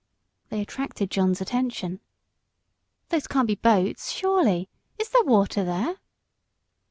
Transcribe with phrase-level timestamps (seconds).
[0.49, 1.99] They attracted John's attention.
[3.09, 4.67] "Those can't be boats, surely.
[4.97, 5.97] Is there water there?"